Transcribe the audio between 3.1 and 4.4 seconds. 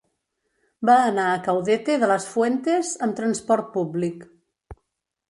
transport públic.